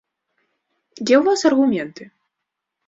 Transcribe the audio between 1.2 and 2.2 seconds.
вас аргументы?